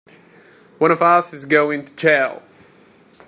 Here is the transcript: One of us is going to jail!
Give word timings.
One 0.79 0.89
of 0.89 1.03
us 1.03 1.31
is 1.31 1.45
going 1.45 1.85
to 1.85 1.95
jail! 1.95 2.41